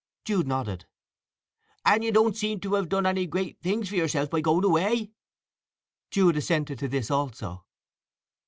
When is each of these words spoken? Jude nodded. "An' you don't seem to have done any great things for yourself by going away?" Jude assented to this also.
Jude 0.25 0.47
nodded. 0.47 0.87
"An' 1.85 2.01
you 2.01 2.11
don't 2.11 2.35
seem 2.35 2.59
to 2.61 2.73
have 2.73 2.89
done 2.89 3.05
any 3.05 3.27
great 3.27 3.59
things 3.59 3.89
for 3.89 3.93
yourself 3.95 4.31
by 4.31 4.41
going 4.41 4.63
away?" 4.65 5.11
Jude 6.09 6.37
assented 6.37 6.79
to 6.79 6.87
this 6.87 7.11
also. 7.11 7.65